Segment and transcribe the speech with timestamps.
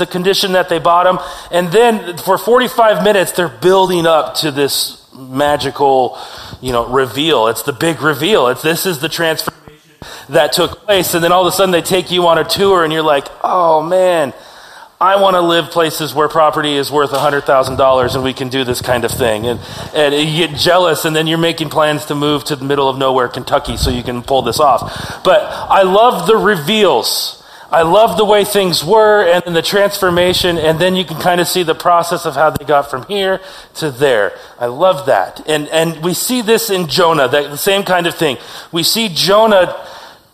[0.00, 1.20] the condition that they bought them.
[1.52, 6.18] And then for 45 minutes, they're building up to this magical,
[6.60, 7.46] you know, reveal.
[7.46, 8.48] It's the big reveal.
[8.48, 9.60] It's this is the transformation
[10.30, 11.14] that took place.
[11.14, 13.28] And then all of a sudden they take you on a tour and you're like,
[13.44, 14.32] oh man,
[15.02, 18.82] I want to live places where property is worth $100,000 and we can do this
[18.82, 19.46] kind of thing.
[19.46, 19.58] And,
[19.94, 22.98] and you get jealous and then you're making plans to move to the middle of
[22.98, 25.24] nowhere, Kentucky, so you can pull this off.
[25.24, 27.39] But I love the reveals.
[27.70, 31.40] I love the way things were and then the transformation, and then you can kind
[31.40, 33.40] of see the process of how they got from here
[33.76, 34.36] to there.
[34.58, 35.48] I love that.
[35.48, 38.38] And, and we see this in Jonah, that, the same kind of thing.
[38.72, 39.86] We see Jonah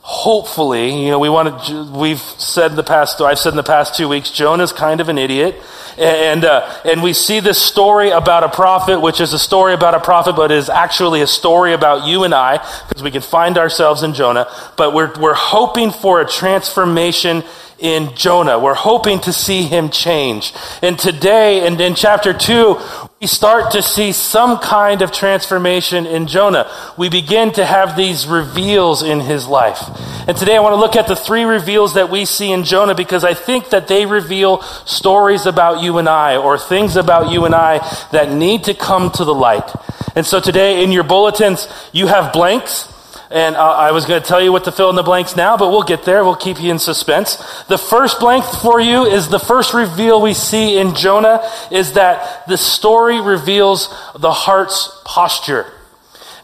[0.06, 3.64] hopefully, you know, we want to, we've said in the past, I've said in the
[3.64, 5.60] past two weeks, Jonah's kind of an idiot.
[5.98, 9.95] And, uh, and we see this story about a prophet, which is a story about
[9.95, 13.59] a prophet, but is actually a story about you and I, because we can find
[13.59, 14.47] ourselves in Jonah.
[14.77, 17.42] But we're, we're hoping for a transformation
[17.80, 18.61] in Jonah.
[18.61, 20.52] We're hoping to see him change.
[20.83, 22.78] And today, and in chapter 2,
[23.20, 26.70] we start to see some kind of transformation in Jonah.
[26.98, 29.81] We begin to have these reveals in his life.
[30.28, 32.95] And today I want to look at the three reveals that we see in Jonah
[32.95, 37.47] because I think that they reveal stories about you and I or things about you
[37.47, 37.78] and I
[38.12, 39.73] that need to come to the light.
[40.14, 42.86] And so today in your bulletins, you have blanks.
[43.30, 45.56] And uh, I was going to tell you what to fill in the blanks now,
[45.56, 46.24] but we'll get there.
[46.24, 47.36] We'll keep you in suspense.
[47.64, 51.41] The first blank for you is the first reveal we see in Jonah
[51.72, 55.72] is that the story reveals the heart's posture.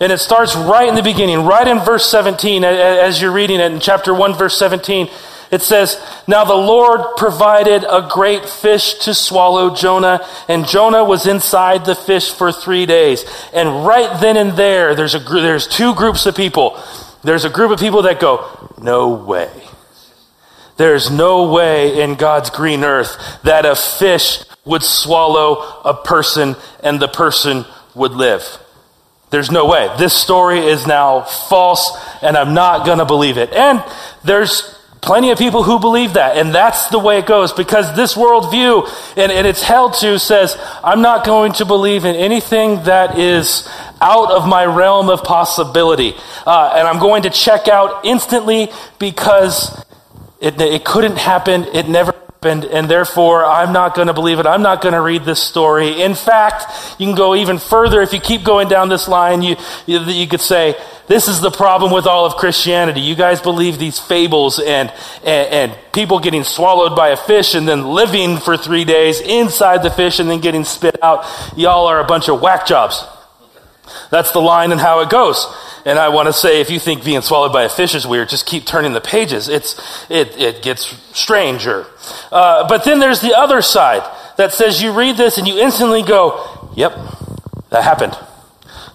[0.01, 3.71] And it starts right in the beginning, right in verse 17, as you're reading it
[3.71, 5.09] in chapter 1, verse 17.
[5.53, 11.27] It says, Now the Lord provided a great fish to swallow Jonah, and Jonah was
[11.27, 13.25] inside the fish for three days.
[13.53, 16.83] And right then and there, there's, a, there's two groups of people.
[17.23, 19.51] There's a group of people that go, No way.
[20.79, 26.99] There's no way in God's green earth that a fish would swallow a person and
[26.99, 28.43] the person would live.
[29.29, 29.95] There's no way.
[29.99, 33.53] This story is now false and I'm not going to believe it.
[33.53, 33.85] And
[34.25, 38.15] there's Plenty of people who believe that, and that's the way it goes because this
[38.15, 43.19] worldview, and, and it's held to, says, I'm not going to believe in anything that
[43.19, 43.69] is
[44.01, 46.15] out of my realm of possibility.
[46.47, 48.71] Uh, and I'm going to check out instantly
[49.01, 49.85] because
[50.41, 54.47] it, it couldn't happen, it never happened, and therefore I'm not going to believe it.
[54.47, 56.03] I'm not going to read this story.
[56.03, 56.65] In fact,
[56.99, 59.43] you can go even further if you keep going down this line.
[59.43, 60.77] You, you, you could say,
[61.07, 63.01] this is the problem with all of Christianity.
[63.01, 64.93] You guys believe these fables and,
[65.25, 69.83] and, and, people getting swallowed by a fish and then living for three days inside
[69.83, 71.27] the fish and then getting spit out.
[71.55, 73.05] Y'all are a bunch of whack jobs.
[74.11, 75.47] That's the line and how it goes.
[75.85, 78.29] And I want to say, if you think being swallowed by a fish is weird,
[78.29, 79.49] just keep turning the pages.
[79.49, 79.75] It's,
[80.11, 80.87] it, it gets
[81.17, 81.87] stranger.
[82.31, 84.03] Uh, but then there's the other side
[84.37, 86.97] that says you read this and you instantly go, yep,
[87.71, 88.17] that happened.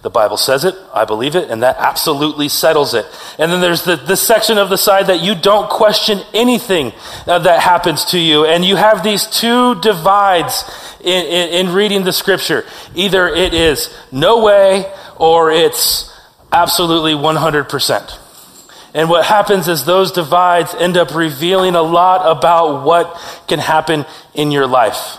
[0.07, 3.06] The Bible says it, I believe it, and that absolutely settles it.
[3.38, 6.94] And then there's the, this section of the side that you don't question anything
[7.28, 8.45] uh, that happens to you.
[8.45, 10.63] And you have these two divides
[11.01, 12.63] in, in, in reading the scripture.
[12.95, 16.09] Either it is no way or it's
[16.53, 18.18] absolutely 100%.
[18.94, 23.13] And what happens is those divides end up revealing a lot about what
[23.50, 25.18] can happen in your life.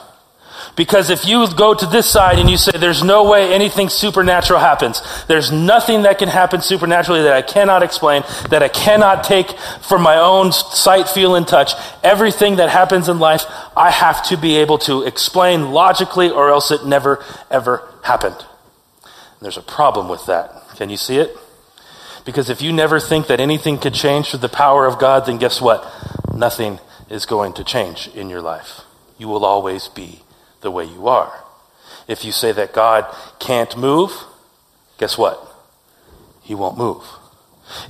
[0.79, 4.61] Because if you go to this side and you say, there's no way anything supernatural
[4.61, 9.51] happens, there's nothing that can happen supernaturally that I cannot explain, that I cannot take
[9.59, 11.73] from my own sight, feel, and touch.
[12.05, 13.45] Everything that happens in life,
[13.77, 18.37] I have to be able to explain logically or else it never, ever happened.
[19.03, 20.63] And there's a problem with that.
[20.77, 21.37] Can you see it?
[22.25, 25.39] Because if you never think that anything could change through the power of God, then
[25.39, 25.85] guess what?
[26.33, 26.79] Nothing
[27.11, 28.83] is going to change in your life.
[29.19, 30.23] You will always be
[30.61, 31.45] the way you are.
[32.07, 33.07] If you say that God
[33.39, 34.13] can't move,
[34.99, 35.45] guess what?
[36.43, 37.05] He won't move.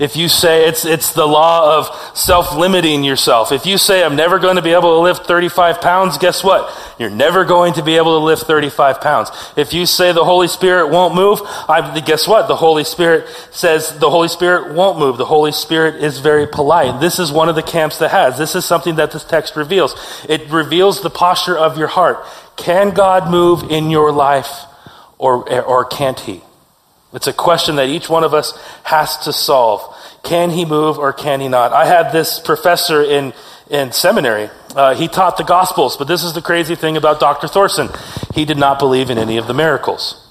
[0.01, 3.53] If you say it's, it's the law of self-limiting yourself.
[3.53, 6.73] If you say I'm never going to be able to lift 35 pounds, guess what?
[6.99, 9.31] You're never going to be able to lift 35 pounds.
[9.57, 12.49] If you say the Holy Spirit won't move, I, guess what?
[12.49, 15.17] The Holy Spirit says the Holy Spirit won't move.
[15.17, 17.01] The Holy Spirit is very polite.
[17.01, 18.37] This is one of the camps that has.
[18.37, 19.95] This is something that this text reveals.
[20.29, 22.25] It reveals the posture of your heart.
[22.59, 24.65] Can God move in your life
[25.17, 26.43] or, or can't he?
[27.15, 28.53] It's a question that each one of us
[28.85, 29.97] has to solve.
[30.23, 31.73] Can he move or can he not?
[31.73, 33.33] I had this professor in,
[33.71, 34.51] in seminary.
[34.75, 37.49] Uh, he taught the Gospels, but this is the crazy thing about Dr.
[37.49, 37.89] Thorson.
[38.35, 40.28] He did not believe in any of the miracles.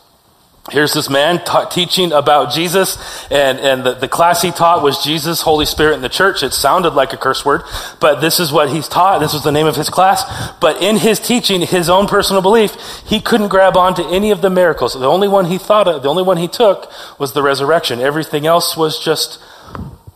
[0.69, 2.97] Here's this man ta- teaching about Jesus,
[3.31, 6.43] and, and the, the class he taught was Jesus, Holy Spirit, in the church.
[6.43, 7.61] It sounded like a curse word,
[8.01, 9.19] but this is what he's taught.
[9.19, 10.25] This was the name of his class.
[10.59, 12.75] But in his teaching, his own personal belief,
[13.05, 14.93] he couldn't grab onto any of the miracles.
[14.93, 18.01] The only one he thought of, the only one he took was the resurrection.
[18.01, 19.39] Everything else was just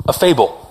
[0.05, 0.69] a fable.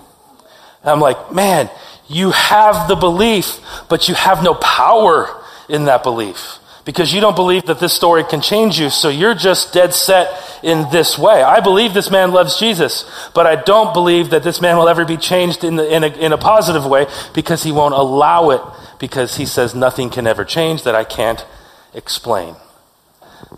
[0.83, 1.71] And I'm like, man,
[2.07, 7.35] you have the belief, but you have no power in that belief because you don't
[7.35, 10.31] believe that this story can change you, so you're just dead set
[10.63, 11.43] in this way.
[11.43, 15.05] I believe this man loves Jesus, but I don't believe that this man will ever
[15.05, 18.61] be changed in, the, in, a, in a positive way because he won't allow it,
[18.99, 21.45] because he says nothing can ever change that I can't
[21.93, 22.55] explain.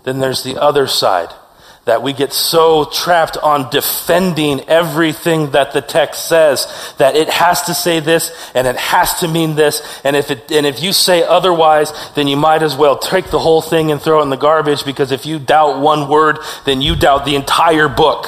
[0.04, 1.30] Then there's the other side
[1.84, 6.66] that we get so trapped on defending everything that the text says
[6.98, 9.82] that it has to say this and it has to mean this.
[10.04, 13.38] And if it and if you say otherwise then you might as well take the
[13.38, 16.80] whole thing and throw it in the garbage because if you doubt one word then
[16.80, 18.26] you doubt the entire book.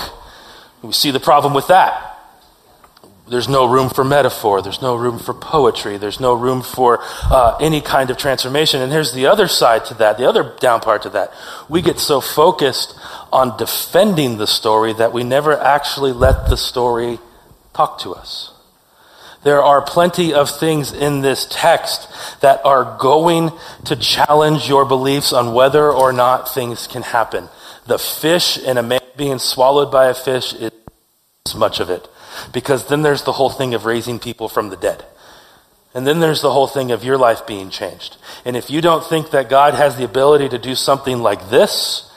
[0.82, 2.05] We see the problem with that
[3.28, 4.62] there's no room for metaphor.
[4.62, 5.98] There's no room for poetry.
[5.98, 8.80] There's no room for uh, any kind of transformation.
[8.80, 11.32] And here's the other side to that, the other down part to that.
[11.68, 12.96] We get so focused
[13.32, 17.18] on defending the story that we never actually let the story
[17.74, 18.52] talk to us.
[19.42, 22.08] There are plenty of things in this text
[22.40, 23.50] that are going
[23.84, 27.48] to challenge your beliefs on whether or not things can happen.
[27.86, 30.72] The fish and a man being swallowed by a fish is
[31.56, 32.08] much of it.
[32.52, 35.04] Because then there's the whole thing of raising people from the dead.
[35.94, 38.18] And then there's the whole thing of your life being changed.
[38.44, 42.12] And if you don't think that God has the ability to do something like this,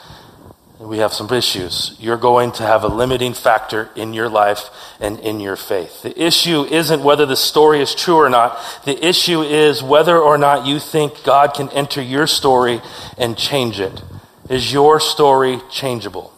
[0.78, 1.94] we have some issues.
[2.00, 6.02] You're going to have a limiting factor in your life and in your faith.
[6.02, 8.58] The issue isn't whether the story is true or not.
[8.86, 12.80] The issue is whether or not you think God can enter your story
[13.18, 14.02] and change it.
[14.48, 16.32] Is your story changeable?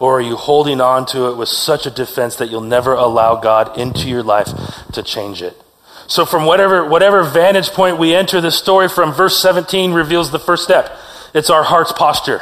[0.00, 3.36] Or are you holding on to it with such a defense that you'll never allow
[3.36, 4.48] God into your life
[4.94, 5.56] to change it?
[6.08, 10.40] So from whatever, whatever vantage point we enter this story from, verse 17 reveals the
[10.40, 10.90] first step.
[11.34, 12.40] It's our heart's posture.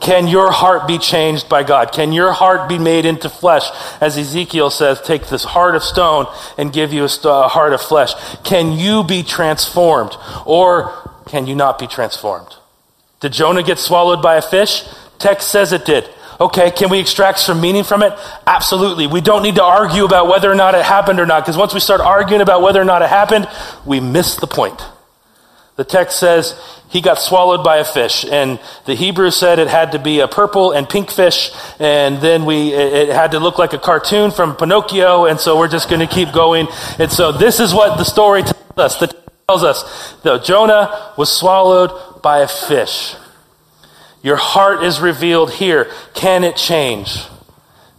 [0.00, 1.92] Can your heart be changed by God?
[1.92, 3.64] Can your heart be made into flesh?
[4.00, 6.26] As Ezekiel says, take this heart of stone
[6.56, 8.12] and give you a, st- a heart of flesh.
[8.42, 10.16] Can you be transformed?
[10.46, 10.92] Or
[11.26, 12.56] can you not be transformed?
[13.20, 14.82] Did Jonah get swallowed by a fish?
[15.18, 16.08] Text says it did.
[16.40, 18.12] Okay, can we extract some meaning from it?
[18.46, 19.06] Absolutely.
[19.06, 21.74] We don't need to argue about whether or not it happened or not, because once
[21.74, 23.46] we start arguing about whether or not it happened,
[23.84, 24.80] we miss the point.
[25.76, 26.58] The text says
[26.88, 30.28] he got swallowed by a fish, and the Hebrew said it had to be a
[30.28, 34.56] purple and pink fish, and then we it had to look like a cartoon from
[34.56, 36.68] Pinocchio, and so we're just going to keep going.
[36.98, 38.98] And so this is what the story tells us.
[38.98, 39.14] The
[39.50, 43.16] tells us that Jonah was swallowed by a fish.
[44.22, 45.90] Your heart is revealed here.
[46.14, 47.24] Can it change?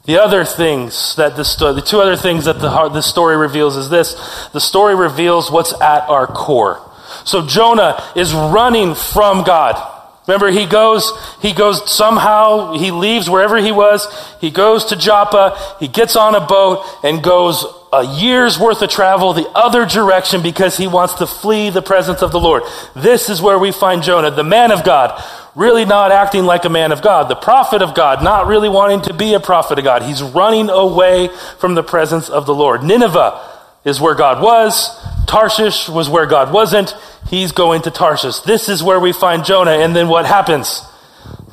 [0.06, 4.50] The other things that the two other things that the, heart, story reveals is this.
[4.52, 6.82] The story reveals what's at our core.
[7.24, 9.90] So Jonah is running from God.
[10.28, 14.08] Remember, he goes, he goes somehow, he leaves wherever he was,
[14.40, 18.90] he goes to Joppa, he gets on a boat and goes a year's worth of
[18.90, 22.64] travel the other direction because he wants to flee the presence of the Lord.
[22.96, 25.22] This is where we find Jonah, the man of God,
[25.56, 29.02] really not acting like a man of God, the prophet of God, not really wanting
[29.02, 30.04] to be a prophet of God.
[30.04, 32.84] He's running away from the presence of the Lord.
[32.84, 33.50] Nineveh
[33.84, 34.90] is where God was.
[35.26, 36.96] Tarshish was where God wasn't.
[37.30, 38.40] He's going to Tarshish.
[38.40, 39.72] This is where we find Jonah.
[39.72, 40.84] And then what happens?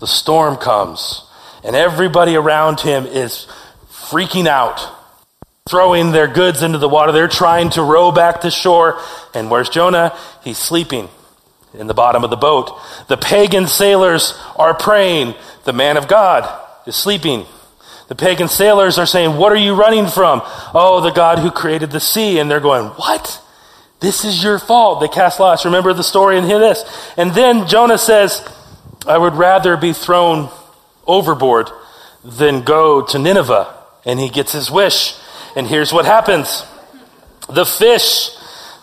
[0.00, 1.24] The storm comes
[1.64, 3.46] and everybody around him is
[3.90, 4.94] freaking out
[5.68, 7.12] throwing their goods into the water.
[7.12, 8.98] They're trying to row back to shore.
[9.34, 10.16] And where's Jonah?
[10.42, 11.10] He's sleeping
[11.74, 12.78] in the bottom of the boat.
[13.08, 15.34] The pagan sailors are praying.
[15.64, 16.48] The man of God
[16.86, 17.46] is sleeping.
[18.08, 20.40] The pagan sailors are saying, What are you running from?
[20.74, 22.38] Oh, the God who created the sea.
[22.38, 23.42] And they're going, What?
[24.00, 25.00] This is your fault.
[25.00, 25.64] They cast lots.
[25.64, 26.84] Remember the story and hear this.
[27.16, 28.46] And then Jonah says,
[29.06, 30.50] I would rather be thrown
[31.06, 31.68] overboard
[32.24, 33.74] than go to Nineveh.
[34.04, 35.14] And he gets his wish.
[35.56, 36.64] And here's what happens
[37.48, 38.30] the fish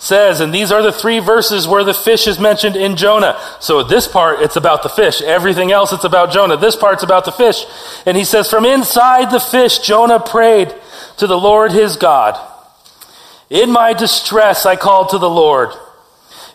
[0.06, 3.40] says, and these are the three verses where the fish is mentioned in Jonah.
[3.60, 5.22] So this part, it's about the fish.
[5.22, 6.58] Everything else, it's about Jonah.
[6.58, 7.66] This part's about the fish.
[8.06, 10.74] And he says, From inside the fish, Jonah prayed
[11.18, 12.40] to the Lord his God.
[13.50, 15.70] In my distress, I called to the Lord.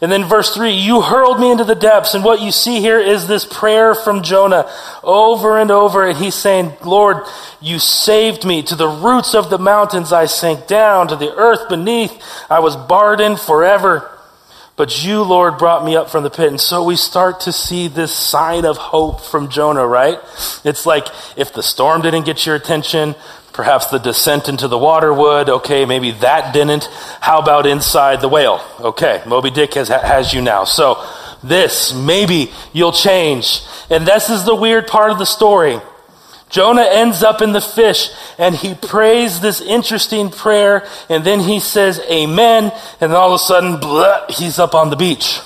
[0.02, 2.14] And then verse 3, you hurled me into the depths.
[2.14, 4.70] And what you see here is this prayer from Jonah
[5.02, 6.08] over and over.
[6.08, 7.18] And he's saying, Lord,
[7.60, 8.62] you saved me.
[8.62, 11.08] To the roots of the mountains I sank down.
[11.08, 14.10] To the earth beneath I was barred in forever.
[14.80, 16.48] but you, Lord, brought me up from the pit.
[16.48, 20.18] And so we start to see this sign of hope from Jonah, right?
[20.64, 23.14] It's like if the storm didn't get your attention,
[23.60, 25.50] perhaps the descent into the water would.
[25.50, 26.84] Okay, maybe that didn't.
[27.20, 28.64] How about inside the whale?
[28.80, 30.64] Okay, Moby Dick has, has you now.
[30.64, 31.06] So
[31.42, 33.60] this, maybe you'll change.
[33.90, 35.78] And this is the weird part of the story.
[36.48, 41.60] Jonah ends up in the fish and he prays this interesting prayer and then he
[41.60, 43.78] says amen and then all of a sudden
[44.30, 45.40] he's up on the beach.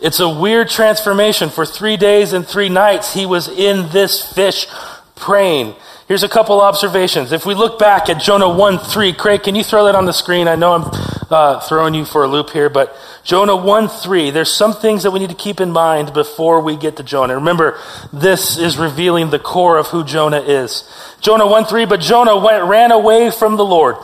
[0.00, 1.50] It's a weird transformation.
[1.50, 4.66] For three days and three nights he was in this fish
[5.14, 5.74] praying.
[6.08, 7.30] Here's a couple observations.
[7.30, 10.12] If we look back at Jonah 1 3, Craig, can you throw that on the
[10.12, 10.48] screen?
[10.48, 10.90] I know I'm
[11.30, 15.12] uh, throwing you for a loop here, but Jonah 1 3, there's some things that
[15.12, 17.36] we need to keep in mind before we get to Jonah.
[17.36, 17.78] Remember,
[18.12, 20.82] this is revealing the core of who Jonah is.
[21.20, 23.94] Jonah 1 3, but Jonah went, ran away from the Lord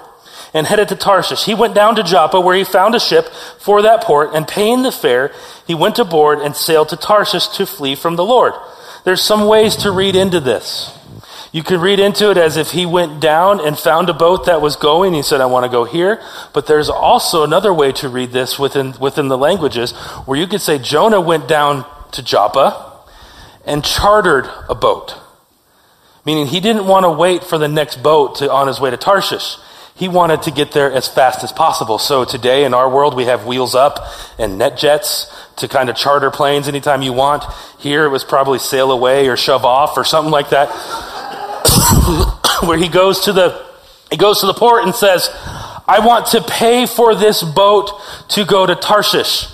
[0.55, 1.45] and headed to Tarshish.
[1.45, 3.27] He went down to Joppa where he found a ship
[3.59, 5.33] for that port and paying the fare,
[5.67, 8.55] he went aboard and sailed to Tarshish to flee from the Lord.
[9.05, 10.95] There's some ways to read into this.
[11.51, 14.61] You could read into it as if he went down and found a boat that
[14.61, 15.15] was going.
[15.15, 16.23] He said, I want to go here.
[16.53, 19.93] But there's also another way to read this within, within the languages
[20.27, 23.03] where you could say Jonah went down to Joppa
[23.65, 25.15] and chartered a boat.
[26.27, 28.99] Meaning he didn't want to wait for the next boat to, on his way to
[28.99, 29.57] Tarshish.
[29.95, 31.99] He wanted to get there as fast as possible.
[31.99, 33.99] So today in our world, we have wheels up
[34.39, 37.43] and NetJets to kind of charter planes anytime you want.
[37.81, 40.69] Here it was probably sail away or shove off or something like that.
[42.67, 43.67] where he goes to the
[44.11, 45.29] he goes to the port and says,
[45.87, 47.91] I want to pay for this boat
[48.31, 49.47] to go to Tarshish.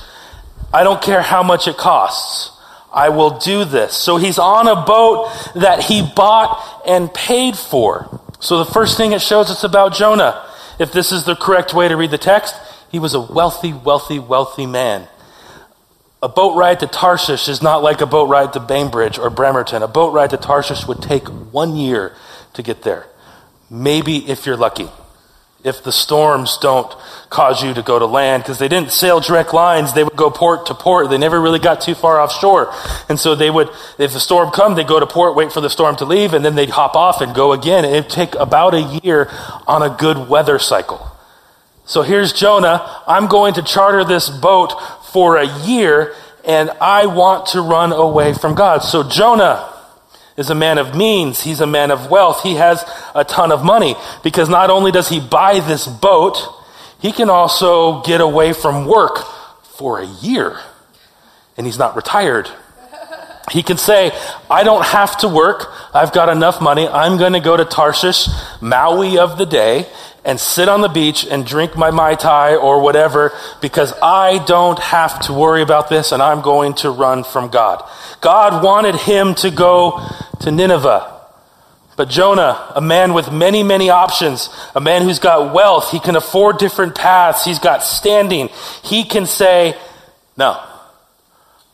[0.72, 2.50] I don't care how much it costs.
[2.92, 3.96] I will do this.
[3.96, 8.20] So he's on a boat that he bought and paid for.
[8.38, 10.44] So the first thing it shows us about Jonah,
[10.78, 12.54] if this is the correct way to read the text,
[12.90, 15.08] he was a wealthy, wealthy, wealthy man.
[16.24, 19.82] A boat ride to Tarshish is not like a boat ride to Bainbridge or Bremerton.
[19.82, 22.16] A boat ride to Tarshish would take one year
[22.54, 23.06] to get there.
[23.68, 24.88] Maybe if you're lucky.
[25.64, 26.90] If the storms don't
[27.28, 30.30] cause you to go to land, because they didn't sail direct lines, they would go
[30.30, 31.10] port to port.
[31.10, 32.72] They never really got too far offshore.
[33.10, 35.68] And so they would, if the storm come, they'd go to port, wait for the
[35.68, 37.84] storm to leave, and then they'd hop off and go again.
[37.84, 39.28] It'd take about a year
[39.66, 41.10] on a good weather cycle.
[41.86, 43.02] So here's Jonah.
[43.06, 44.72] I'm going to charter this boat
[45.14, 46.12] for a year,
[46.44, 48.80] and I want to run away from God.
[48.80, 49.70] So Jonah,
[50.36, 51.40] is a man of means.
[51.42, 52.42] He's a man of wealth.
[52.42, 53.94] He has a ton of money
[54.24, 56.36] because not only does he buy this boat,
[57.00, 59.18] he can also get away from work
[59.76, 60.58] for a year
[61.56, 62.50] and he's not retired.
[63.52, 64.10] He can say,
[64.50, 65.70] I don't have to work.
[65.94, 66.88] I've got enough money.
[66.88, 68.26] I'm going to go to Tarshish,
[68.60, 69.86] Maui of the day,
[70.24, 74.78] and sit on the beach and drink my Mai Tai or whatever because I don't
[74.78, 77.88] have to worry about this and I'm going to run from God.
[78.20, 80.00] God wanted him to go
[80.40, 81.10] to Nineveh.
[81.96, 86.16] But Jonah, a man with many, many options, a man who's got wealth, he can
[86.16, 88.48] afford different paths, he's got standing.
[88.82, 89.76] He can say,
[90.36, 90.60] No,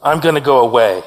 [0.03, 1.03] I'm going to go away.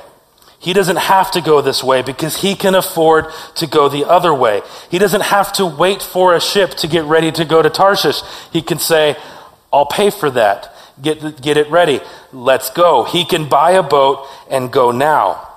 [0.63, 4.33] He doesn't have to go this way because he can afford to go the other
[4.33, 4.61] way.
[4.89, 8.21] He doesn't have to wait for a ship to get ready to go to Tarshish.
[8.53, 9.17] He can say,
[9.73, 10.73] I'll pay for that.
[11.01, 11.99] Get, get it ready.
[12.31, 13.03] Let's go.
[13.03, 15.49] He can buy a boat and go now.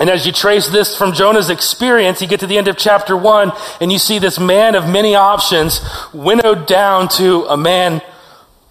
[0.00, 3.16] And as you trace this from Jonah's experience, you get to the end of chapter
[3.16, 5.80] one and you see this man of many options
[6.12, 8.02] winnowed down to a man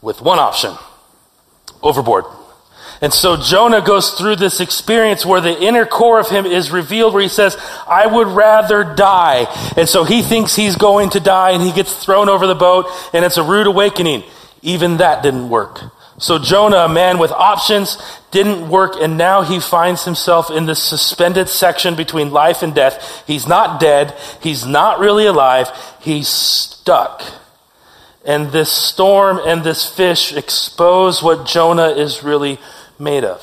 [0.02, 0.76] with one option
[1.82, 2.26] overboard.
[3.02, 7.14] And so Jonah goes through this experience where the inner core of him is revealed,
[7.14, 7.56] where he says,
[7.88, 9.46] I would rather die.
[9.78, 12.88] And so he thinks he's going to die and he gets thrown over the boat
[13.14, 14.24] and it's a rude awakening.
[14.62, 15.80] Even that didn't work.
[16.18, 17.98] So Jonah, a man with options,
[18.32, 23.24] didn't work and now he finds himself in this suspended section between life and death.
[23.26, 24.14] He's not dead.
[24.42, 25.70] He's not really alive.
[26.02, 27.24] He's stuck.
[28.26, 32.60] And this storm and this fish expose what Jonah is really
[33.00, 33.42] made of.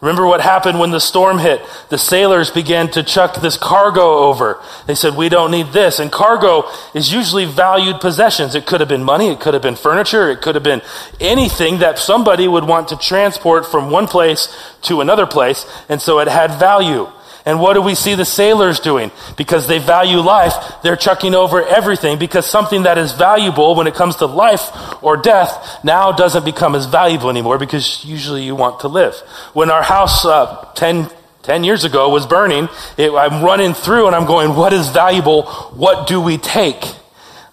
[0.00, 1.62] Remember what happened when the storm hit?
[1.88, 4.60] The sailors began to chuck this cargo over.
[4.86, 5.98] They said, We don't need this.
[5.98, 8.54] And cargo is usually valued possessions.
[8.54, 10.82] It could have been money, it could have been furniture, it could have been
[11.18, 15.64] anything that somebody would want to transport from one place to another place.
[15.88, 17.10] And so it had value.
[17.46, 19.12] And what do we see the sailors doing?
[19.36, 23.94] Because they value life, they're chucking over everything because something that is valuable when it
[23.94, 24.68] comes to life
[25.00, 29.14] or death now doesn't become as valuable anymore because usually you want to live.
[29.52, 31.08] When our house uh, 10,
[31.42, 35.44] 10 years ago was burning, it, I'm running through and I'm going, what is valuable?
[35.44, 36.82] What do we take?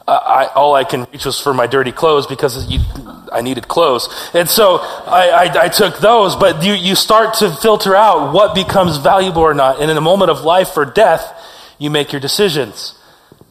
[0.07, 2.79] I, all I can reach was for my dirty clothes because you,
[3.31, 4.09] I needed clothes.
[4.33, 8.53] And so I, I, I, took those, but you, you start to filter out what
[8.53, 9.79] becomes valuable or not.
[9.79, 11.23] And in a moment of life or death,
[11.79, 12.99] you make your decisions.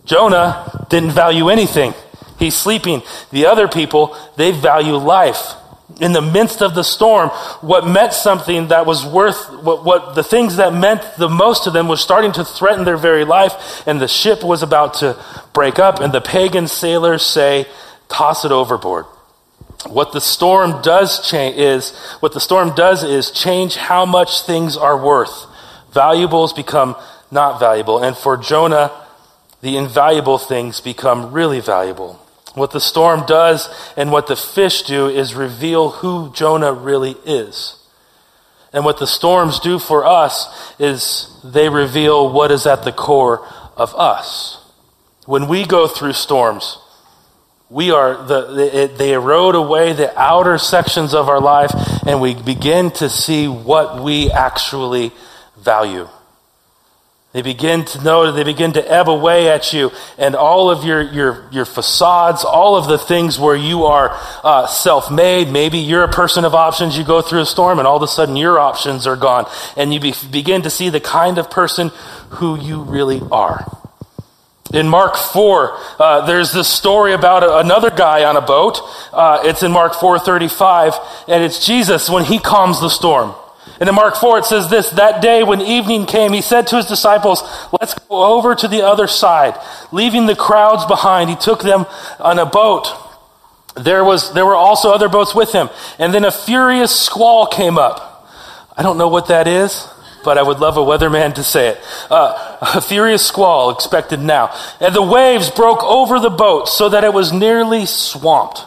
[0.04, 1.94] Jonah didn't value anything.
[2.38, 3.02] He's sleeping.
[3.30, 5.54] The other people, they value life
[6.00, 7.28] in the midst of the storm,
[7.60, 11.70] what meant something that was worth, what, what, the things that meant the most to
[11.70, 15.22] them was starting to threaten their very life, and the ship was about to
[15.52, 17.66] break up, and the pagan sailors say,
[18.08, 19.06] toss it overboard.
[19.88, 24.76] What the storm does change is, what the storm does is change how much things
[24.76, 25.46] are worth.
[25.92, 26.96] Valuables become
[27.30, 28.92] not valuable, and for Jonah,
[29.60, 32.21] the invaluable things become really valuable.
[32.54, 37.78] What the storm does and what the fish do is reveal who Jonah really is.
[38.72, 43.46] And what the storms do for us is they reveal what is at the core
[43.76, 44.58] of us.
[45.26, 46.78] When we go through storms,
[47.68, 51.70] we are the, they erode away the outer sections of our life
[52.06, 55.12] and we begin to see what we actually
[55.56, 56.08] value.
[57.32, 60.84] They begin to know, that they begin to ebb away at you, and all of
[60.84, 64.10] your, your, your facades, all of the things where you are
[64.44, 65.48] uh, self made.
[65.48, 68.08] Maybe you're a person of options, you go through a storm, and all of a
[68.08, 69.50] sudden your options are gone.
[69.78, 71.88] And you be, begin to see the kind of person
[72.32, 73.66] who you really are.
[74.74, 78.78] In Mark 4, uh, there's this story about a, another guy on a boat.
[79.10, 83.34] Uh, it's in Mark 4.35, and it's Jesus when he calms the storm.
[83.82, 86.76] And in Mark 4, it says this That day when evening came, he said to
[86.76, 87.42] his disciples,
[87.80, 89.60] Let's go over to the other side.
[89.90, 91.86] Leaving the crowds behind, he took them
[92.20, 92.86] on a boat.
[93.74, 95.68] There, was, there were also other boats with him.
[95.98, 98.30] And then a furious squall came up.
[98.76, 99.88] I don't know what that is,
[100.22, 101.80] but I would love a weatherman to say it.
[102.08, 104.56] Uh, a furious squall expected now.
[104.78, 108.62] And the waves broke over the boat so that it was nearly swamped.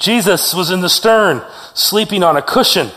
[0.00, 1.40] Jesus was in the stern,
[1.72, 2.90] sleeping on a cushion.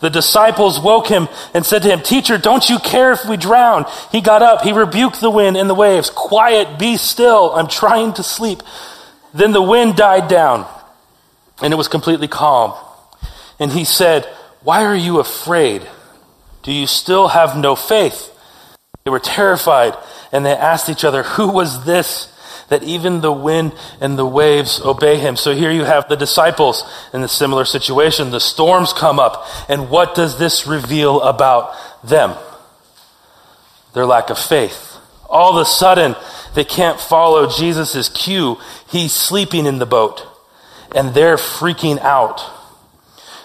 [0.00, 3.84] The disciples woke him and said to him, Teacher, don't you care if we drown?
[4.10, 6.08] He got up, he rebuked the wind and the waves.
[6.08, 8.62] Quiet, be still, I'm trying to sleep.
[9.34, 10.66] Then the wind died down,
[11.62, 12.74] and it was completely calm.
[13.58, 14.24] And he said,
[14.62, 15.86] Why are you afraid?
[16.62, 18.26] Do you still have no faith?
[19.04, 19.96] They were terrified,
[20.32, 22.32] and they asked each other, Who was this?
[22.70, 25.36] That even the wind and the waves obey him.
[25.36, 28.30] So here you have the disciples in a similar situation.
[28.30, 32.34] The storms come up, and what does this reveal about them?
[33.92, 34.96] Their lack of faith.
[35.28, 36.14] All of a sudden,
[36.54, 38.56] they can't follow Jesus' cue.
[38.88, 40.26] He's sleeping in the boat,
[40.94, 42.40] and they're freaking out.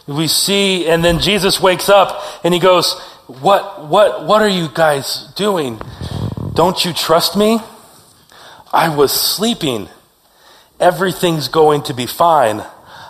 [0.07, 2.93] We see, and then Jesus wakes up and he goes,
[3.25, 5.81] What, what, what are you guys doing?
[6.53, 7.59] Don't you trust me?
[8.75, 9.87] I was sleeping.
[10.81, 12.61] Everything's going to be fine.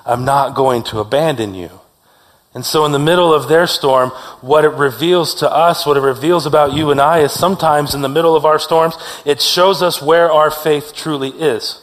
[0.06, 1.71] I'm not going to abandon you.
[2.54, 6.01] And so, in the middle of their storm, what it reveals to us, what it
[6.01, 9.82] reveals about you and I, is sometimes in the middle of our storms, it shows
[9.82, 11.82] us where our faith truly is.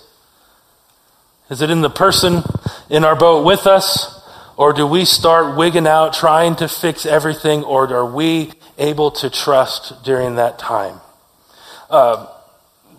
[1.50, 2.44] Is it in the person
[2.88, 4.20] in our boat with us?
[4.56, 7.64] Or do we start wigging out, trying to fix everything?
[7.64, 11.00] Or are we able to trust during that time?
[11.90, 12.28] Uh,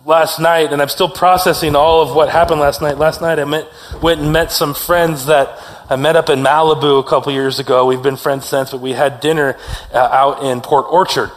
[0.04, 2.98] last night, and I'm still processing all of what happened last night.
[2.98, 3.66] Last night, I met,
[4.02, 7.86] went and met some friends that I met up in Malibu a couple years ago.
[7.86, 9.56] We've been friends since, but we had dinner
[9.92, 11.30] uh, out in Port Orchard.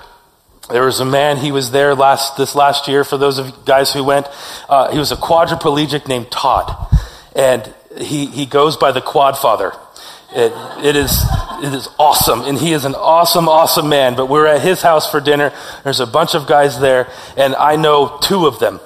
[0.69, 3.53] There was a man, he was there last, this last year, for those of you
[3.65, 4.27] guys who went.
[4.67, 6.93] Uh, he was a quadriplegic named Todd.
[7.36, 9.71] And he, he goes by the Quad Father.
[10.32, 10.52] It,
[10.84, 11.24] it, is,
[11.63, 12.42] it is awesome.
[12.42, 14.16] And he is an awesome, awesome man.
[14.16, 15.54] But we're at his house for dinner.
[15.84, 18.80] There's a bunch of guys there, and I know two of them.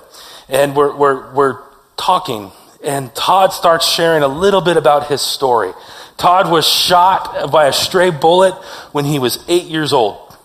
[0.48, 1.60] And we're, we're, we're
[1.98, 2.52] talking.
[2.84, 5.72] And Todd starts sharing a little bit about his story.
[6.18, 8.54] Todd was shot by a stray bullet
[8.92, 10.36] when he was eight years old.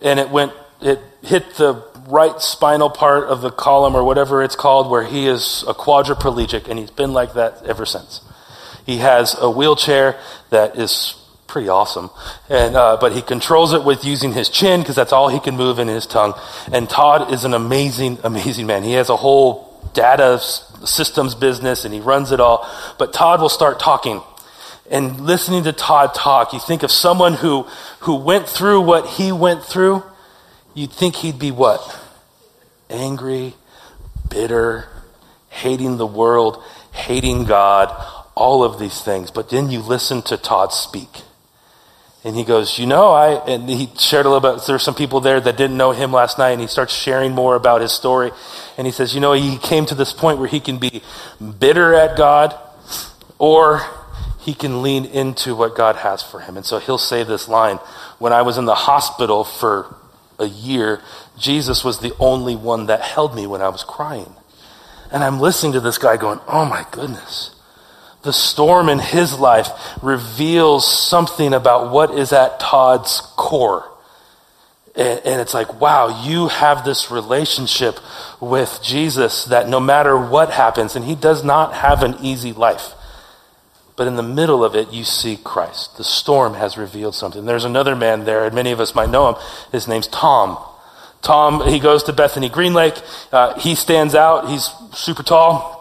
[0.00, 4.56] And it went, it hit the right spinal part of the column or whatever it's
[4.56, 8.22] called, where he is a quadriplegic, and he's been like that ever since.
[8.86, 10.18] He has a wheelchair
[10.50, 11.14] that is
[11.50, 12.10] pretty awesome.
[12.48, 15.56] And, uh, but he controls it with using his chin because that's all he can
[15.56, 16.34] move in his tongue.
[16.72, 18.84] And Todd is an amazing, amazing man.
[18.84, 22.68] He has a whole data systems business and he runs it all.
[22.98, 24.22] But Todd will start talking.
[24.90, 27.62] And listening to Todd talk, you think of someone who,
[28.00, 30.02] who went through what he went through,
[30.74, 31.80] you'd think he'd be what?
[32.88, 33.54] Angry,
[34.28, 34.88] bitter,
[35.48, 36.62] hating the world,
[36.92, 37.94] hating God,
[38.34, 39.30] all of these things.
[39.30, 41.22] But then you listen to Todd speak.
[42.22, 44.64] And he goes, You know, I, and he shared a little bit.
[44.66, 47.32] There were some people there that didn't know him last night, and he starts sharing
[47.32, 48.30] more about his story.
[48.76, 51.02] And he says, You know, he came to this point where he can be
[51.58, 52.54] bitter at God,
[53.38, 53.80] or
[54.38, 56.56] he can lean into what God has for him.
[56.56, 57.76] And so he'll say this line
[58.18, 59.96] When I was in the hospital for
[60.38, 61.00] a year,
[61.38, 64.34] Jesus was the only one that held me when I was crying.
[65.10, 67.54] And I'm listening to this guy going, Oh my goodness.
[68.22, 69.68] The storm in his life
[70.02, 73.86] reveals something about what is at Todd's core.
[74.96, 77.98] And, it's like, wow, you have this relationship
[78.40, 82.92] with Jesus that no matter what happens, and he does not have an easy life.
[83.96, 85.96] But in the middle of it, you see Christ.
[85.96, 87.44] The storm has revealed something.
[87.44, 89.42] There's another man there, and many of us might know him.
[89.72, 90.58] His name's Tom.
[91.22, 92.94] Tom, he goes to Bethany Green Lake.
[93.30, 94.48] Uh, he stands out.
[94.48, 95.79] He's super tall.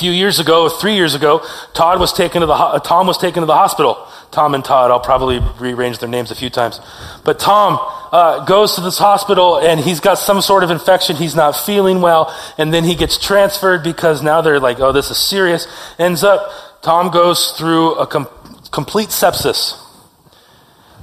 [0.00, 3.42] Few years ago, three years ago, Todd was taken to the ho- Tom was taken
[3.42, 3.98] to the hospital.
[4.30, 6.80] Tom and Todd, I'll probably rearrange their names a few times.
[7.22, 7.78] But Tom
[8.10, 11.16] uh, goes to this hospital and he's got some sort of infection.
[11.16, 15.10] He's not feeling well, and then he gets transferred because now they're like, "Oh, this
[15.10, 15.66] is serious."
[15.98, 18.28] Ends up, Tom goes through a com-
[18.70, 19.76] complete sepsis.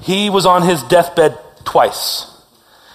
[0.01, 2.25] He was on his deathbed twice.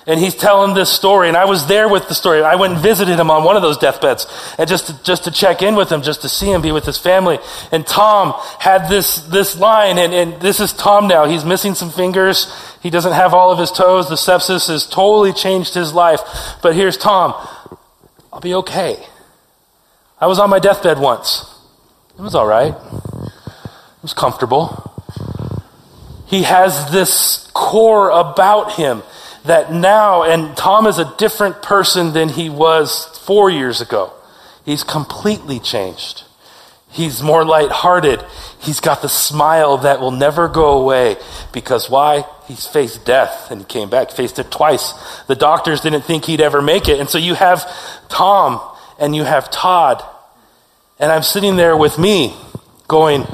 [0.04, 2.42] And he's telling this story, and I was there with the story.
[2.42, 4.26] I went and visited him on one of those deathbeds,
[4.58, 6.84] and just to, just to check in with him, just to see him, be with
[6.84, 7.38] his family.
[7.70, 11.26] And Tom had this this line, and, and this is Tom now.
[11.26, 12.52] He's missing some fingers.
[12.82, 14.08] He doesn't have all of his toes.
[14.08, 16.20] The sepsis has totally changed his life.
[16.62, 17.34] But here's Tom.
[18.32, 18.96] I'll be okay.
[20.20, 21.44] I was on my deathbed once.
[22.18, 22.74] It was all right.
[22.74, 24.88] It was comfortable.
[26.26, 29.02] He has this core about him
[29.44, 34.12] that now, and Tom is a different person than he was four years ago.
[34.64, 36.24] He's completely changed.
[36.90, 38.22] He's more lighthearted.
[38.60, 41.16] He's got the smile that will never go away.
[41.52, 42.24] Because why?
[42.46, 44.92] He's faced death and he came back, faced it twice.
[45.26, 47.00] The doctors didn't think he'd ever make it.
[47.00, 47.66] And so you have
[48.08, 48.60] Tom
[48.98, 50.04] and you have Todd.
[50.98, 52.36] And I'm sitting there with me
[52.88, 53.26] going,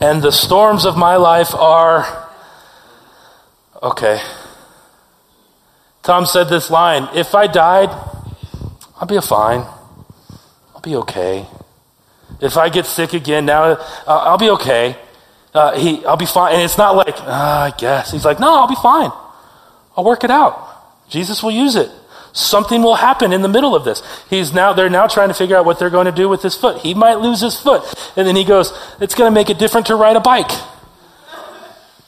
[0.00, 2.28] and the storms of my life are
[3.80, 4.20] okay.
[6.04, 7.88] Tom said this line If I died,
[8.96, 9.66] I'll be fine.
[10.74, 11.46] I'll be okay.
[12.40, 14.96] If I get sick again, now uh, I'll be okay.
[15.52, 16.54] Uh, he, I'll be fine.
[16.54, 18.10] And it's not like, uh, I guess.
[18.10, 19.10] He's like, no, I'll be fine.
[19.96, 20.58] I'll work it out.
[21.08, 21.90] Jesus will use it.
[22.32, 24.02] Something will happen in the middle of this.
[24.28, 26.56] He's now, they're now trying to figure out what they're going to do with his
[26.56, 26.82] foot.
[26.82, 27.82] He might lose his foot.
[28.16, 30.50] And then he goes, it's going to make it different to ride a bike.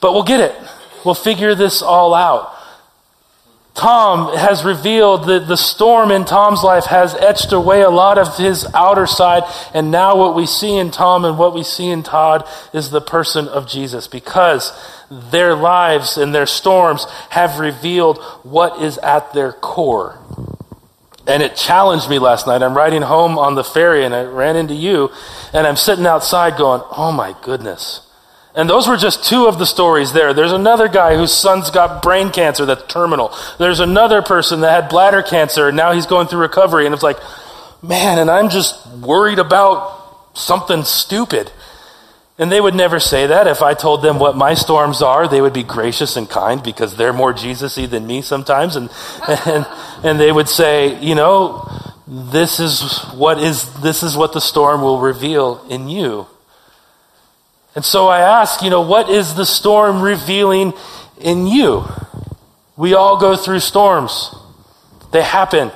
[0.01, 0.55] But we'll get it.
[1.05, 2.56] We'll figure this all out.
[3.77, 8.35] Tom has revealed that the storm in Tom's life has etched away a lot of
[8.39, 9.43] his outer side.
[9.75, 13.03] And now what we see in Tom and what we see in Todd is the
[13.03, 14.73] person of Jesus because
[15.11, 20.19] their lives and their storms have revealed what is at their core.
[21.27, 22.63] And it challenged me last night.
[22.63, 25.11] I'm riding home on the ferry and I ran into you
[25.53, 28.06] and I'm sitting outside going, Oh my goodness.
[28.57, 30.33] And those were just two of the stories there.
[30.33, 33.37] There's another guy whose son's got brain cancer that's terminal.
[33.59, 36.87] There's another person that had bladder cancer and now he's going through recovery.
[36.87, 37.19] And it's like,
[37.83, 41.53] man, and I'm just worried about something stupid.
[42.39, 43.47] And they would never say that.
[43.47, 46.97] If I told them what my storms are, they would be gracious and kind because
[46.97, 48.77] they're more Jesus-y than me sometimes.
[48.77, 48.91] And,
[49.47, 49.67] and,
[50.03, 51.69] and they would say, you know,
[52.07, 56.27] this is what is, this is what the storm will reveal in you.
[57.77, 60.73] And so I ask, you know, what is the storm revealing
[61.21, 61.85] in you?
[62.75, 64.35] We all go through storms.
[65.13, 65.71] They happen.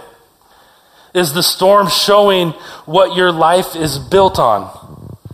[1.14, 2.52] Is the storm showing
[2.86, 4.78] what your life is built on?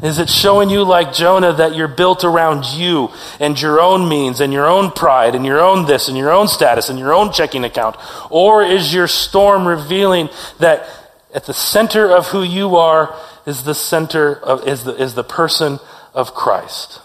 [0.02, 4.40] Is it showing you, like Jonah, that you're built around you and your own means
[4.40, 7.32] and your own pride and your own this and your own status and your own
[7.32, 7.96] checking account?
[8.28, 10.86] Or is your storm revealing that
[11.32, 13.14] at the center of who you are
[13.46, 15.78] is the center of, is the, is the person
[16.16, 17.00] of Christ.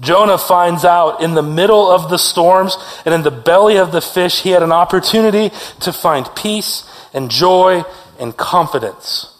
[0.00, 4.00] Jonah finds out in the middle of the storms and in the belly of the
[4.00, 7.84] fish, he had an opportunity to find peace and joy
[8.18, 9.32] and confidence.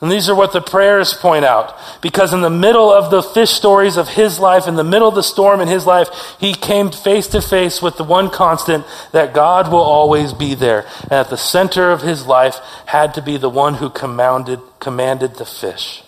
[0.00, 1.74] And these are what the prayers point out.
[2.02, 5.14] Because in the middle of the fish stories of his life, in the middle of
[5.14, 9.32] the storm in his life, he came face to face with the one constant that
[9.32, 10.86] God will always be there.
[11.04, 15.36] And at the center of his life had to be the one who commanded, commanded
[15.36, 16.02] the fish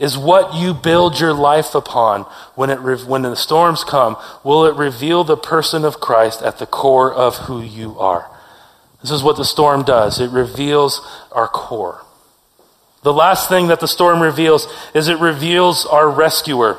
[0.00, 2.22] is what you build your life upon
[2.56, 4.16] when, it re- when the storms come.
[4.42, 8.28] Will it reveal the person of Christ at the core of who you are?
[9.02, 10.18] This is what the storm does.
[10.18, 12.02] It reveals our core.
[13.02, 16.78] The last thing that the storm reveals is it reveals our rescuer.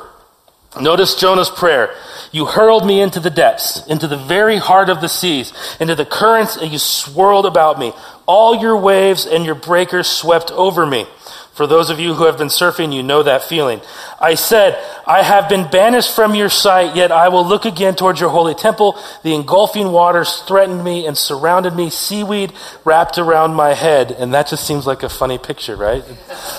[0.80, 1.94] Notice Jonah's prayer.
[2.32, 6.06] You hurled me into the depths, into the very heart of the seas, into the
[6.06, 7.92] currents, and you swirled about me.
[8.26, 11.06] All your waves and your breakers swept over me.
[11.52, 13.82] For those of you who have been surfing, you know that feeling.
[14.18, 18.20] I said, I have been banished from your sight, yet I will look again towards
[18.20, 18.98] your holy temple.
[19.22, 22.54] The engulfing waters threatened me and surrounded me, seaweed
[22.86, 24.12] wrapped around my head.
[24.12, 26.02] And that just seems like a funny picture, right?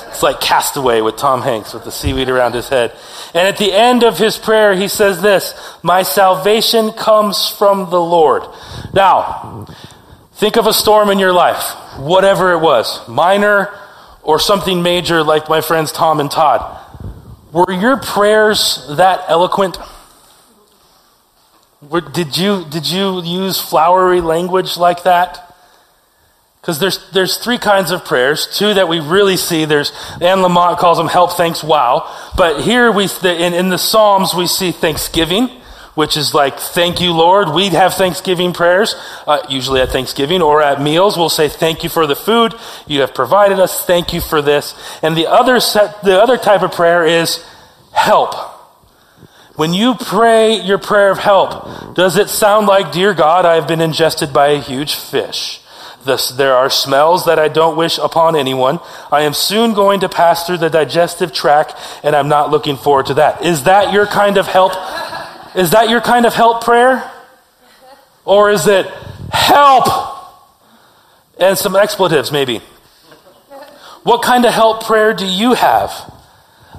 [0.10, 2.96] It's like Cast Away with Tom Hanks with the seaweed around his head.
[3.34, 8.00] And at the end of his prayer, he says this, My salvation comes from the
[8.00, 8.44] Lord.
[8.94, 9.66] Now,
[10.34, 11.64] think of a storm in your life,
[11.98, 13.74] whatever it was, minor,
[14.24, 16.80] or something major like my friends Tom and Todd.
[17.52, 19.78] Were your prayers that eloquent?
[22.14, 25.54] Did, you, did you use flowery language like that?
[26.62, 28.58] Because there's, there's three kinds of prayers.
[28.58, 29.66] Two that we really see.
[29.66, 32.10] There's, Anne Lamott calls them help, thanks, wow.
[32.38, 35.50] But here we, in, in the Psalms, we see thanksgiving
[35.96, 37.50] which is like, thank you, Lord.
[37.50, 38.96] We have Thanksgiving prayers,
[39.28, 41.18] uh, usually at Thanksgiving or at meals.
[41.18, 42.56] We'll say, thank you for the food
[42.88, 43.86] you have provided us.
[43.86, 44.76] Thank you for this.
[45.02, 47.46] And the other set, the other type of prayer is
[47.92, 48.34] help.
[49.56, 53.68] When you pray your prayer of help, does it sound like, dear God, I have
[53.68, 55.60] been ingested by a huge fish?
[56.06, 58.80] There are smells that I don't wish upon anyone.
[59.12, 63.06] I am soon going to pass through the digestive tract, and I'm not looking forward
[63.06, 63.46] to that.
[63.46, 64.74] Is that your kind of help?
[65.56, 67.10] Is that your kind of help prayer?
[68.26, 68.88] Or is it
[69.32, 69.88] help
[71.40, 72.62] and some expletives maybe?
[74.04, 75.92] What kind of help prayer do you have?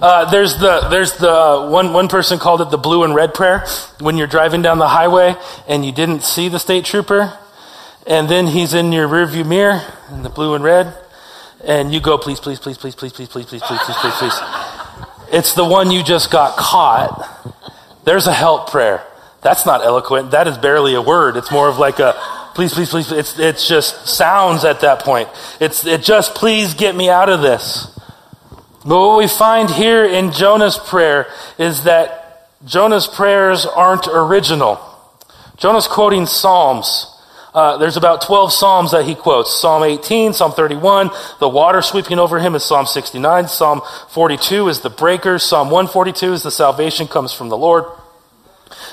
[0.00, 3.64] Uh, there's the there's the one one person called it the blue and red prayer
[4.00, 5.34] when you're driving down the highway
[5.68, 7.38] and you didn't see the state trooper,
[8.06, 10.92] and then he's in your rearview mirror in the blue and red,
[11.64, 14.40] and you go please please please please please please please please please please please please.
[15.32, 17.30] It's the one you just got caught
[18.04, 19.04] there's a help prayer.
[19.42, 20.30] That's not eloquent.
[20.30, 21.36] That is barely a word.
[21.36, 22.14] It's more of like a
[22.54, 23.12] please, please, please.
[23.12, 25.28] It's, it's just sounds at that point.
[25.60, 27.90] It's, it just please get me out of this.
[28.86, 31.26] But what we find here in Jonah's prayer
[31.58, 34.80] is that Jonah's prayers aren't original.
[35.56, 37.10] Jonah's quoting Psalms.
[37.54, 39.54] Uh, there's about 12 Psalms that he quotes.
[39.54, 43.46] Psalm 18, Psalm 31, the water sweeping over him is Psalm 69.
[43.46, 45.44] Psalm 42 is the breakers.
[45.44, 47.84] Psalm 142 is the salvation comes from the Lord.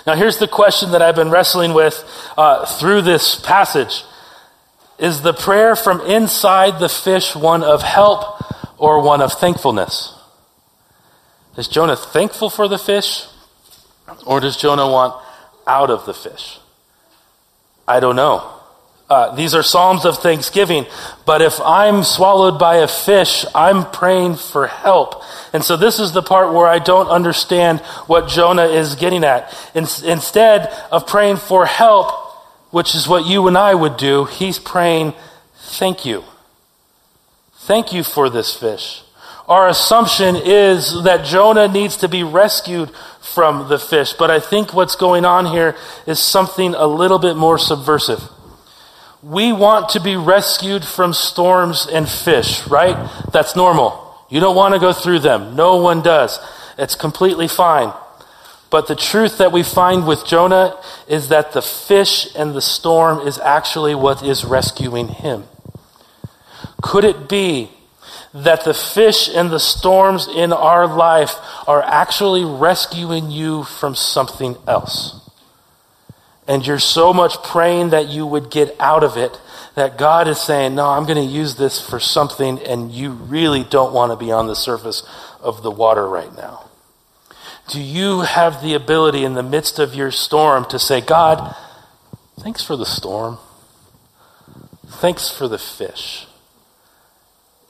[0.05, 2.03] Now here's the question that I've been wrestling with
[2.37, 4.03] uh, through this passage.
[4.99, 8.43] Is the prayer from inside the fish one of help
[8.77, 10.13] or one of thankfulness?
[11.57, 13.25] Is Jonah thankful for the fish
[14.27, 15.19] or does Jonah want
[15.65, 16.60] out of the fish?
[17.91, 18.49] I don't know.
[19.09, 20.85] Uh, these are Psalms of thanksgiving,
[21.25, 25.21] but if I'm swallowed by a fish, I'm praying for help.
[25.51, 29.53] And so this is the part where I don't understand what Jonah is getting at.
[29.75, 32.07] In, instead of praying for help,
[32.69, 35.13] which is what you and I would do, he's praying,
[35.55, 36.23] thank you.
[37.67, 39.03] Thank you for this fish.
[39.49, 42.89] Our assumption is that Jonah needs to be rescued
[43.33, 44.13] from the fish.
[44.13, 48.21] But I think what's going on here is something a little bit more subversive.
[49.23, 53.09] We want to be rescued from storms and fish, right?
[53.31, 54.17] That's normal.
[54.29, 55.55] You don't want to go through them.
[55.55, 56.39] No one does.
[56.77, 57.93] It's completely fine.
[58.71, 63.27] But the truth that we find with Jonah is that the fish and the storm
[63.27, 65.43] is actually what is rescuing him.
[66.81, 67.69] Could it be
[68.33, 71.35] that the fish and the storms in our life
[71.67, 75.29] are actually rescuing you from something else.
[76.47, 79.39] And you're so much praying that you would get out of it
[79.75, 83.63] that God is saying, No, I'm going to use this for something, and you really
[83.63, 85.07] don't want to be on the surface
[85.41, 86.69] of the water right now.
[87.69, 91.55] Do you have the ability in the midst of your storm to say, God,
[92.39, 93.37] thanks for the storm?
[94.87, 96.27] Thanks for the fish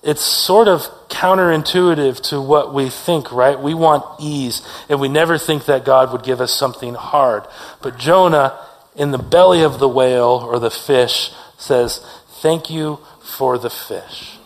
[0.04, 3.60] it's sort of counterintuitive to what we think, right?
[3.60, 7.44] We want ease, and we never think that God would give us something hard.
[7.82, 8.60] But Jonah,
[8.96, 12.04] in the belly of the whale or the fish, says,
[12.42, 14.40] Thank you for the fish.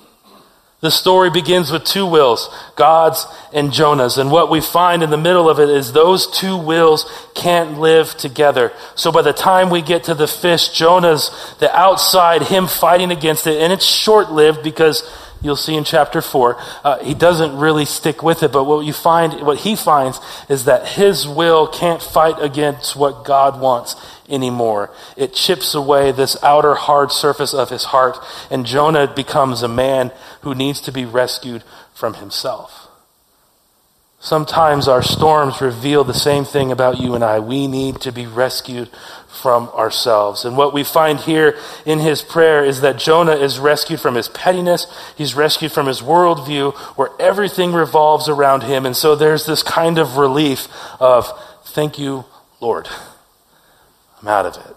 [0.81, 4.17] The story begins with two wills, God's and Jonah's.
[4.17, 8.15] And what we find in the middle of it is those two wills can't live
[8.17, 8.71] together.
[8.93, 13.47] So by the time we get to the fish, Jonah's the outside, him fighting against
[13.47, 13.61] it.
[13.61, 15.09] And it's short lived because
[15.45, 18.93] you'll see in chapter 4 uh, he doesn't really stick with it but what you
[18.93, 23.95] find what he finds is that his will can't fight against what god wants
[24.27, 24.89] anymore.
[25.15, 28.17] It chips away this outer hard surface of his heart
[28.49, 32.84] and jonah becomes a man who needs to be rescued from himself
[34.19, 37.39] Sometimes our storms reveal the same thing about you and I.
[37.39, 38.89] We need to be rescued
[39.27, 40.45] from ourselves.
[40.45, 44.27] And what we find here in his prayer is that Jonah is rescued from his
[44.29, 44.87] pettiness.
[45.15, 48.85] He's rescued from his worldview where everything revolves around him.
[48.85, 51.27] And so there's this kind of relief of,
[51.65, 52.25] thank you,
[52.61, 52.87] Lord.
[54.21, 54.74] I'm out of it.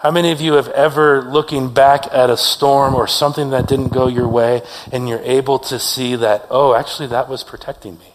[0.00, 3.88] How many of you have ever looking back at a storm or something that didn't
[3.88, 8.14] go your way and you're able to see that, oh, actually that was protecting me?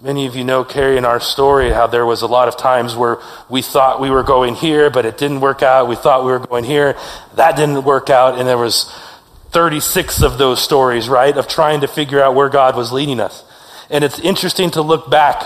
[0.00, 2.94] Many of you know, Carrie, in our story, how there was a lot of times
[2.94, 3.16] where
[3.48, 5.88] we thought we were going here, but it didn't work out.
[5.88, 6.96] We thought we were going here.
[7.34, 8.38] That didn't work out.
[8.38, 8.94] And there was
[9.52, 13.42] 36 of those stories, right, of trying to figure out where God was leading us.
[13.90, 15.42] And it's interesting to look back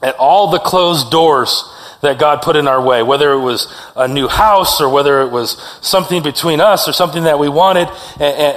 [0.00, 1.64] at all the closed doors
[2.06, 5.30] that God put in our way, whether it was a new house or whether it
[5.30, 7.88] was something between us or something that we wanted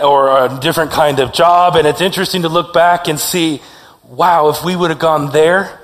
[0.02, 1.76] or a different kind of job.
[1.76, 3.62] And it's interesting to look back and see,
[4.04, 5.80] wow, if we would have gone there,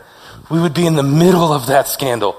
[0.49, 2.36] we would be in the middle of that scandal.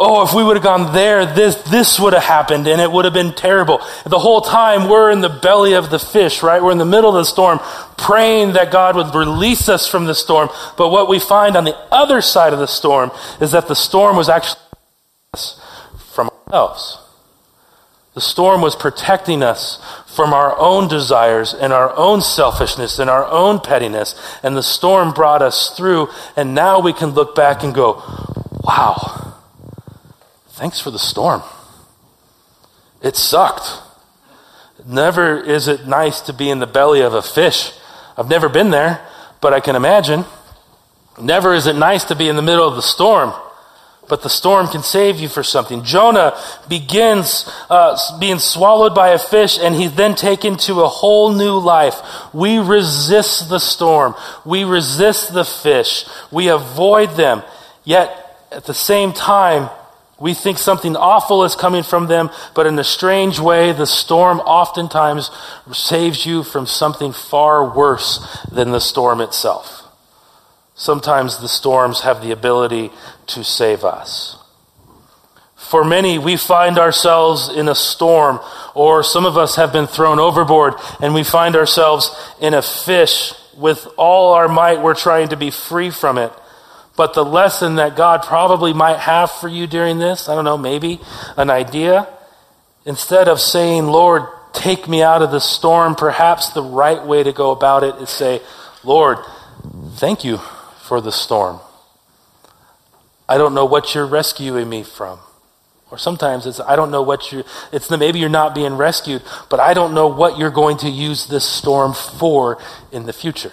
[0.00, 3.04] Oh, if we would have gone there, this, this would have happened and it would
[3.04, 3.78] have been terrible.
[4.06, 6.62] The whole time we're in the belly of the fish, right?
[6.62, 7.58] We're in the middle of the storm,
[7.96, 10.50] praying that God would release us from the storm.
[10.76, 14.16] But what we find on the other side of the storm is that the storm
[14.16, 14.60] was actually
[15.34, 15.60] us
[16.14, 16.98] from ourselves.
[18.14, 23.24] The storm was protecting us from our own desires and our own selfishness and our
[23.24, 24.14] own pettiness.
[24.44, 26.08] And the storm brought us through.
[26.36, 28.00] And now we can look back and go,
[28.62, 29.28] wow
[30.58, 31.42] Thanks for the storm.
[33.00, 33.80] It sucked.
[34.84, 37.70] Never is it nice to be in the belly of a fish.
[38.16, 39.06] I've never been there,
[39.40, 40.24] but I can imagine.
[41.20, 43.32] Never is it nice to be in the middle of the storm,
[44.08, 45.84] but the storm can save you for something.
[45.84, 46.36] Jonah
[46.68, 51.56] begins uh, being swallowed by a fish, and he's then taken to a whole new
[51.56, 52.02] life.
[52.34, 57.44] We resist the storm, we resist the fish, we avoid them.
[57.84, 58.10] Yet,
[58.50, 59.70] at the same time,
[60.20, 64.40] we think something awful is coming from them, but in a strange way, the storm
[64.40, 65.30] oftentimes
[65.72, 69.84] saves you from something far worse than the storm itself.
[70.74, 72.90] Sometimes the storms have the ability
[73.28, 74.36] to save us.
[75.56, 78.40] For many, we find ourselves in a storm,
[78.74, 83.34] or some of us have been thrown overboard, and we find ourselves in a fish.
[83.56, 86.32] With all our might, we're trying to be free from it.
[86.98, 90.58] But the lesson that God probably might have for you during this, I don't know,
[90.58, 90.98] maybe
[91.36, 92.08] an idea,
[92.84, 97.32] instead of saying, Lord, take me out of the storm, perhaps the right way to
[97.32, 98.42] go about it is say,
[98.82, 99.18] Lord,
[99.92, 100.38] thank you
[100.88, 101.60] for the storm.
[103.28, 105.20] I don't know what you're rescuing me from.
[105.92, 109.22] Or sometimes it's, I don't know what you, it's the, maybe you're not being rescued,
[109.48, 112.58] but I don't know what you're going to use this storm for
[112.90, 113.52] in the future.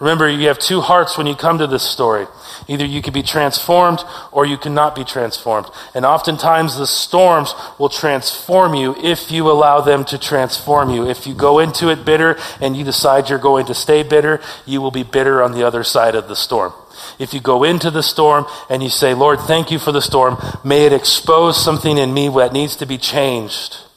[0.00, 2.28] Remember, you have two hearts when you come to this story.
[2.68, 3.98] Either you can be transformed
[4.30, 5.66] or you cannot be transformed.
[5.92, 11.08] And oftentimes the storms will transform you if you allow them to transform you.
[11.08, 14.80] If you go into it bitter and you decide you're going to stay bitter, you
[14.80, 16.72] will be bitter on the other side of the storm.
[17.18, 20.36] If you go into the storm and you say, Lord, thank you for the storm,
[20.62, 23.87] may it expose something in me that needs to be changed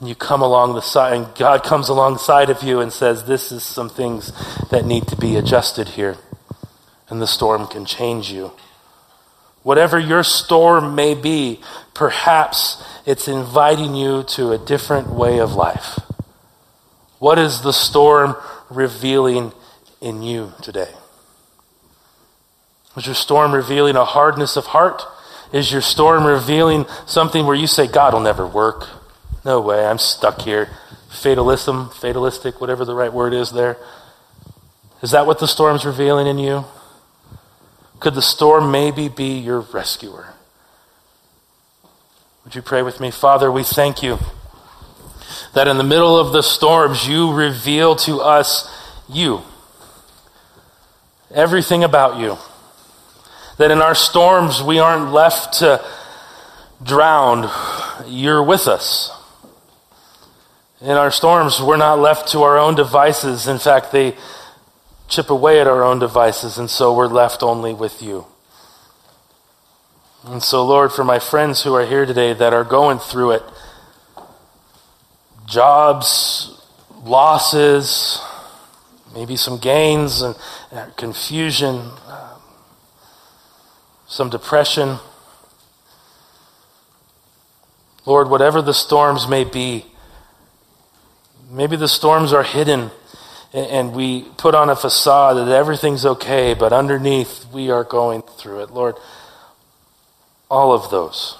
[0.00, 3.52] and you come along the side, and God comes alongside of you and says, This
[3.52, 4.32] is some things
[4.70, 6.16] that need to be adjusted here.
[7.10, 8.52] And the storm can change you.
[9.62, 11.60] Whatever your storm may be,
[11.92, 15.98] perhaps it's inviting you to a different way of life.
[17.18, 18.36] What is the storm
[18.70, 19.52] revealing
[20.00, 20.88] in you today?
[22.96, 25.02] Is your storm revealing a hardness of heart?
[25.52, 28.88] Is your storm revealing something where you say, God will never work?
[29.44, 30.68] No way, I'm stuck here.
[31.08, 33.76] Fatalism, fatalistic, whatever the right word is there.
[35.02, 36.64] Is that what the storm's revealing in you?
[38.00, 40.34] Could the storm maybe be your rescuer?
[42.44, 43.10] Would you pray with me?
[43.10, 44.18] Father, we thank you
[45.54, 48.68] that in the middle of the storms, you reveal to us
[49.08, 49.42] you.
[51.32, 52.36] Everything about you.
[53.58, 55.84] That in our storms, we aren't left to
[56.82, 57.50] drown.
[58.06, 59.16] You're with us.
[60.82, 63.46] In our storms, we're not left to our own devices.
[63.46, 64.16] In fact, they
[65.08, 68.24] chip away at our own devices, and so we're left only with you.
[70.24, 73.42] And so, Lord, for my friends who are here today that are going through it,
[75.46, 76.62] jobs,
[77.02, 78.18] losses,
[79.14, 80.34] maybe some gains and
[80.96, 82.40] confusion, um,
[84.06, 84.98] some depression.
[88.06, 89.84] Lord, whatever the storms may be,
[91.50, 92.90] Maybe the storms are hidden
[93.52, 98.60] and we put on a facade that everything's okay, but underneath we are going through
[98.62, 98.70] it.
[98.70, 98.94] Lord,
[100.48, 101.36] all of those.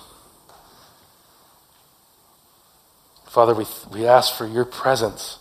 [3.29, 5.39] Father, we, we ask for your presence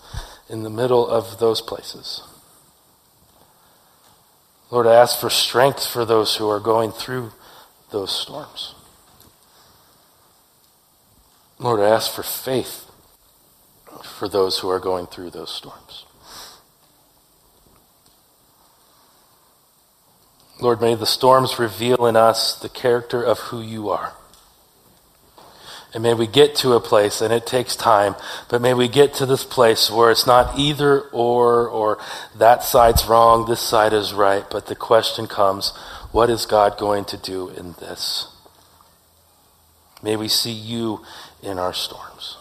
[0.48, 2.22] in the middle of those places.
[4.70, 7.32] Lord, I ask for strength for those who are going through
[7.92, 8.76] those storms.
[11.58, 12.89] Lord, I ask for faith
[14.04, 16.06] for those who are going through those storms.
[20.62, 24.14] Lord, may the storms reveal in us the character of who you are.
[25.94, 28.16] And may we get to a place, and it takes time,
[28.48, 31.98] but may we get to this place where it's not either or, or
[32.36, 35.76] that side's wrong, this side is right, but the question comes,
[36.12, 38.28] what is God going to do in this?
[40.04, 41.04] May we see you
[41.42, 42.39] in our storms.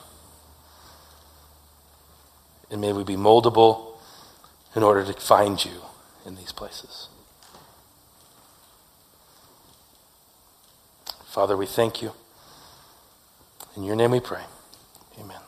[2.70, 3.96] And may we be moldable
[4.74, 5.82] in order to find you
[6.26, 7.08] in these places.
[11.26, 12.12] Father, we thank you.
[13.76, 14.42] In your name we pray.
[15.18, 15.47] Amen.